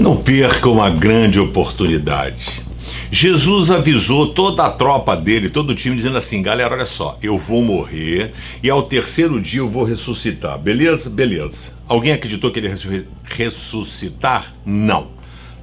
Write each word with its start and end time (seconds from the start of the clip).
Não 0.00 0.16
perca 0.16 0.66
uma 0.66 0.88
grande 0.88 1.38
oportunidade. 1.38 2.62
Jesus 3.10 3.70
avisou 3.70 4.28
toda 4.28 4.64
a 4.64 4.70
tropa 4.70 5.14
dele, 5.14 5.50
todo 5.50 5.70
o 5.70 5.74
time, 5.74 5.94
dizendo 5.94 6.16
assim: 6.16 6.40
galera, 6.40 6.74
olha 6.74 6.86
só, 6.86 7.18
eu 7.22 7.36
vou 7.36 7.60
morrer 7.60 8.32
e 8.62 8.70
ao 8.70 8.84
terceiro 8.84 9.38
dia 9.38 9.60
eu 9.60 9.68
vou 9.68 9.84
ressuscitar. 9.84 10.58
Beleza? 10.58 11.10
Beleza. 11.10 11.74
Alguém 11.86 12.12
acreditou 12.14 12.50
que 12.50 12.58
ele 12.58 12.68
ia 12.68 13.04
ressuscitar? 13.28 14.54
Não. 14.64 15.08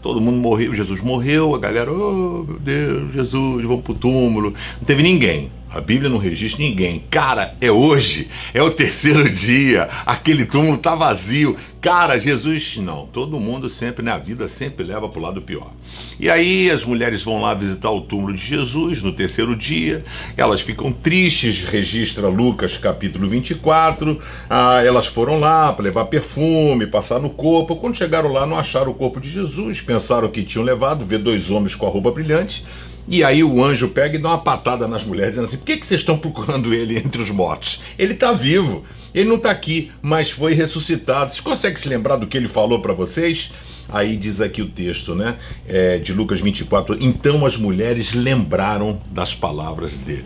Todo 0.03 0.21
mundo 0.21 0.37
morreu, 0.37 0.71
Jesus 0.71 1.01
morreu, 1.01 1.55
a 1.55 1.59
galera, 1.59 1.91
oh 1.91 2.43
meu 2.47 2.59
Deus, 2.59 3.13
Jesus, 3.13 3.65
vamos 3.65 3.83
pro 3.83 3.95
túmulo. 3.95 4.53
Não 4.77 4.85
teve 4.85 5.01
ninguém. 5.01 5.51
A 5.69 5.81
Bíblia 5.81 6.09
não 6.09 6.17
registra 6.17 6.63
ninguém. 6.63 7.03
Cara, 7.09 7.55
é 7.59 7.69
hoje, 7.69 8.29
é 8.53 8.61
o 8.63 8.71
terceiro 8.71 9.29
dia, 9.29 9.89
aquele 10.05 10.45
túmulo 10.45 10.77
tá 10.77 10.95
vazio. 10.95 11.57
Cara, 11.81 12.17
Jesus, 12.17 12.77
não. 12.77 13.05
Todo 13.05 13.39
mundo 13.39 13.69
sempre, 13.69 14.03
na 14.03 14.17
vida, 14.17 14.47
sempre 14.47 14.83
leva 14.83 15.07
pro 15.07 15.21
lado 15.21 15.41
pior. 15.41 15.71
E 16.19 16.29
aí 16.29 16.71
as 16.71 16.83
mulheres 16.83 17.21
vão 17.21 17.41
lá 17.41 17.53
visitar 17.53 17.91
o 17.91 18.01
túmulo 18.01 18.33
de 18.33 18.43
Jesus 18.43 19.03
no 19.03 19.11
terceiro 19.11 19.55
dia, 19.55 20.03
elas 20.35 20.61
ficam 20.61 20.91
tristes, 20.91 21.63
registra 21.63 22.27
Lucas 22.27 22.77
capítulo 22.77 23.27
24. 23.27 24.19
Ah, 24.49 24.81
elas 24.83 25.05
foram 25.05 25.39
lá 25.39 25.71
para 25.73 25.83
levar 25.83 26.05
perfume, 26.05 26.87
passar 26.87 27.19
no 27.19 27.29
corpo. 27.29 27.75
Quando 27.75 27.95
chegaram 27.95 28.31
lá, 28.31 28.45
não 28.45 28.57
acharam 28.57 28.91
o 28.91 28.95
corpo 28.95 29.19
de 29.19 29.29
Jesus, 29.29 29.81
pensaram 29.81 30.29
que 30.29 30.43
tinham 30.43 30.65
levado, 30.65 31.05
vê 31.05 31.17
dois 31.17 31.51
homens 31.51 31.75
com 31.75 31.85
a 31.85 31.89
roupa 31.89 32.11
brilhante 32.11 32.65
e 33.07 33.23
aí 33.23 33.43
o 33.43 33.63
anjo 33.63 33.87
pega 33.89 34.17
e 34.17 34.19
dá 34.19 34.29
uma 34.29 34.37
patada 34.37 34.87
nas 34.87 35.03
mulheres, 35.03 35.31
dizendo 35.31 35.47
assim: 35.47 35.57
por 35.57 35.65
que, 35.65 35.77
que 35.77 35.85
vocês 35.87 36.01
estão 36.01 36.17
procurando 36.17 36.73
ele 36.73 36.97
entre 36.97 37.21
os 37.21 37.29
mortos? 37.29 37.81
Ele 37.97 38.13
está 38.13 38.31
vivo, 38.31 38.83
ele 39.13 39.29
não 39.29 39.37
está 39.37 39.49
aqui, 39.49 39.91
mas 40.01 40.29
foi 40.29 40.53
ressuscitado. 40.53 41.31
Vocês 41.31 41.41
conseguem 41.41 41.77
se 41.77 41.87
lembrar 41.87 42.17
do 42.17 42.27
que 42.27 42.35
ele 42.35 42.47
falou 42.47 42.81
para 42.81 42.93
vocês? 42.93 43.51
Aí 43.89 44.17
diz 44.17 44.41
aqui 44.41 44.61
o 44.61 44.67
texto, 44.67 45.15
né? 45.15 45.37
É, 45.67 45.97
de 45.97 46.13
Lucas 46.13 46.41
24. 46.41 46.97
Então 46.99 47.45
as 47.45 47.55
mulheres 47.55 48.13
lembraram 48.13 49.01
das 49.09 49.33
palavras 49.33 49.97
dele. 49.97 50.25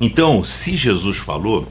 Então, 0.00 0.44
se 0.44 0.76
Jesus 0.76 1.16
falou, 1.16 1.66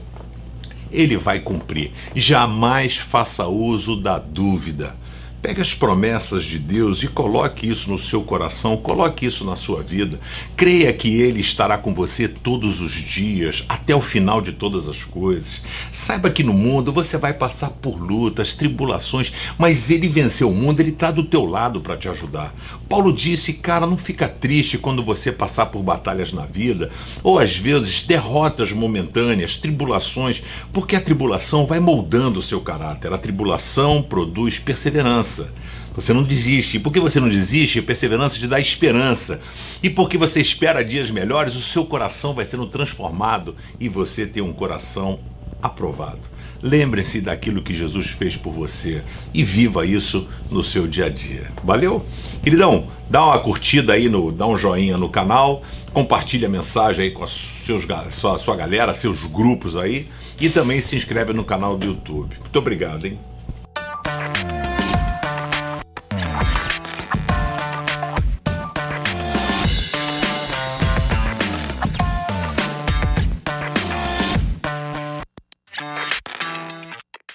ele 0.90 1.16
vai 1.16 1.40
cumprir. 1.40 1.92
Jamais 2.14 2.96
faça 2.96 3.46
uso 3.46 3.96
da 3.96 4.18
dúvida. 4.18 4.96
Pegue 5.40 5.60
as 5.60 5.72
promessas 5.72 6.42
de 6.42 6.58
Deus 6.58 7.00
e 7.04 7.06
coloque 7.06 7.68
isso 7.68 7.88
no 7.88 7.96
seu 7.96 8.22
coração, 8.22 8.76
coloque 8.76 9.24
isso 9.24 9.44
na 9.44 9.54
sua 9.54 9.84
vida. 9.84 10.18
Creia 10.56 10.92
que 10.92 11.20
Ele 11.20 11.40
estará 11.40 11.78
com 11.78 11.94
você 11.94 12.26
todos 12.26 12.80
os 12.80 12.90
dias, 12.90 13.64
até 13.68 13.94
o 13.94 14.02
final 14.02 14.40
de 14.40 14.50
todas 14.50 14.88
as 14.88 15.04
coisas. 15.04 15.62
Saiba 15.92 16.28
que 16.28 16.42
no 16.42 16.52
mundo 16.52 16.92
você 16.92 17.16
vai 17.16 17.32
passar 17.32 17.70
por 17.70 18.00
lutas, 18.02 18.52
tribulações, 18.54 19.32
mas 19.56 19.90
Ele 19.92 20.08
venceu 20.08 20.50
o 20.50 20.54
mundo, 20.54 20.80
Ele 20.80 20.90
está 20.90 21.12
do 21.12 21.22
teu 21.22 21.44
lado 21.44 21.80
para 21.80 21.96
te 21.96 22.08
ajudar. 22.08 22.52
Paulo 22.88 23.12
disse, 23.12 23.52
cara, 23.52 23.86
não 23.86 23.96
fica 23.96 24.26
triste 24.26 24.76
quando 24.76 25.04
você 25.04 25.30
passar 25.30 25.66
por 25.66 25.84
batalhas 25.84 26.32
na 26.32 26.46
vida, 26.46 26.90
ou 27.22 27.38
às 27.38 27.56
vezes 27.56 28.02
derrotas 28.02 28.72
momentâneas, 28.72 29.56
tribulações, 29.56 30.42
porque 30.72 30.96
a 30.96 31.00
tribulação 31.00 31.64
vai 31.64 31.78
moldando 31.78 32.40
o 32.40 32.42
seu 32.42 32.60
caráter. 32.60 33.12
A 33.12 33.18
tribulação 33.18 34.02
produz 34.02 34.58
perseverança 34.58 35.27
perseverança. 35.28 35.52
Você 35.94 36.12
não 36.12 36.22
desiste. 36.22 36.76
E 36.76 36.80
porque 36.80 37.00
você 37.00 37.20
não 37.20 37.28
desiste, 37.28 37.82
perseverança 37.82 38.38
te 38.38 38.46
dá 38.46 38.58
esperança. 38.58 39.40
E 39.82 39.90
porque 39.90 40.16
você 40.16 40.40
espera 40.40 40.84
dias 40.84 41.10
melhores, 41.10 41.54
o 41.54 41.62
seu 41.62 41.84
coração 41.84 42.34
vai 42.34 42.44
sendo 42.44 42.66
transformado 42.66 43.54
e 43.78 43.88
você 43.88 44.26
tem 44.26 44.42
um 44.42 44.52
coração 44.52 45.20
aprovado. 45.62 46.20
Lembre-se 46.60 47.20
daquilo 47.20 47.62
que 47.62 47.72
Jesus 47.72 48.08
fez 48.08 48.36
por 48.36 48.52
você 48.52 49.02
e 49.32 49.44
viva 49.44 49.86
isso 49.86 50.26
no 50.50 50.62
seu 50.62 50.88
dia 50.88 51.06
a 51.06 51.08
dia. 51.08 51.52
Valeu? 51.62 52.04
Queridão, 52.42 52.88
dá 53.08 53.24
uma 53.24 53.38
curtida 53.38 53.92
aí, 53.92 54.08
no, 54.08 54.32
dá 54.32 54.44
um 54.44 54.58
joinha 54.58 54.96
no 54.96 55.08
canal, 55.08 55.62
compartilha 55.92 56.48
a 56.48 56.50
mensagem 56.50 57.04
aí 57.04 57.10
com 57.12 57.22
a 57.22 57.28
seus, 57.28 57.86
sua, 58.10 58.38
sua 58.38 58.56
galera, 58.56 58.92
seus 58.92 59.24
grupos 59.26 59.76
aí 59.76 60.08
e 60.40 60.48
também 60.48 60.80
se 60.80 60.96
inscreve 60.96 61.32
no 61.32 61.44
canal 61.44 61.76
do 61.76 61.86
YouTube. 61.86 62.36
Muito 62.40 62.58
obrigado, 62.58 63.06
hein? 63.06 63.18